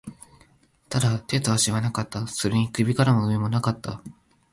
[0.89, 2.25] ただ、手と足はなかった。
[2.25, 4.01] それに首から上も無かった。